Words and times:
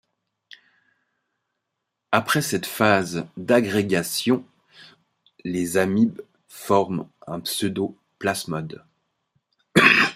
Après 2.11 2.41
cette 2.41 2.65
phase 2.65 3.27
d'agrégation, 3.37 4.43
les 5.43 5.77
amibes 5.77 6.21
forment 6.47 7.07
un 7.27 7.39
pseudo-plasmode. 7.39 8.83